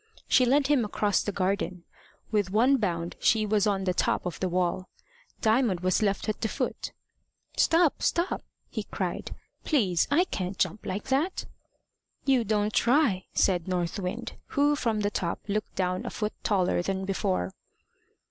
She 0.27 0.47
led 0.47 0.65
him 0.65 0.83
across 0.83 1.21
the 1.21 1.31
garden. 1.31 1.83
With 2.31 2.49
one 2.49 2.77
bound 2.77 3.15
she 3.19 3.45
was 3.45 3.67
on 3.67 3.83
the 3.83 3.93
top 3.93 4.25
of 4.25 4.39
the 4.39 4.49
wall. 4.49 4.89
Diamond 5.41 5.81
was 5.81 6.01
left 6.01 6.27
at 6.27 6.41
the 6.41 6.47
foot. 6.47 6.91
"Stop, 7.55 8.01
stop!" 8.01 8.41
he 8.67 8.81
cried. 8.81 9.35
"Please, 9.63 10.07
I 10.09 10.23
can't 10.23 10.57
jump 10.57 10.87
like 10.87 11.09
that." 11.09 11.45
"You 12.25 12.43
don't 12.43 12.73
try" 12.73 13.25
said 13.35 13.67
North 13.67 13.99
Wind, 13.99 14.33
who 14.47 14.75
from 14.75 15.01
the 15.01 15.11
top 15.11 15.39
looked 15.47 15.75
down 15.75 16.03
a 16.03 16.09
foot 16.09 16.33
taller 16.43 16.81
than 16.81 17.05
before. 17.05 17.53